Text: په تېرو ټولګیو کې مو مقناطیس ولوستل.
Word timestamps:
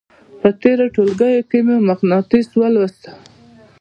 په 0.41 0.49
تېرو 0.61 0.85
ټولګیو 0.95 1.47
کې 1.49 1.59
مو 1.65 1.75
مقناطیس 1.89 2.47
ولوستل. 2.59 3.13